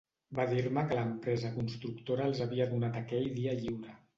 [0.37, 3.97] Va dir-me que l’empresa constructora els havia donat aquell dia lliure.